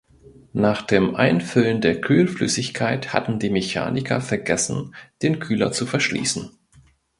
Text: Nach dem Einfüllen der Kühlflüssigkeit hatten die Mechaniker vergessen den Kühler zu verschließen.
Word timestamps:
Nach 0.53 0.81
dem 0.81 1.15
Einfüllen 1.15 1.79
der 1.79 2.01
Kühlflüssigkeit 2.01 3.13
hatten 3.13 3.37
die 3.37 3.51
Mechaniker 3.51 4.19
vergessen 4.19 4.95
den 5.21 5.37
Kühler 5.37 5.71
zu 5.73 5.85
verschließen. 5.85 6.57